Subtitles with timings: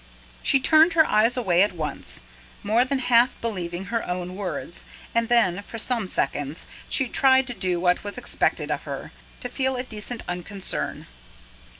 [0.41, 2.21] She turned her eyes away at once,
[2.63, 7.53] more than half believing her own words; and then, for some seconds, she tried to
[7.53, 9.11] do what was expected of her:
[9.41, 11.05] to feel a decent unconcern.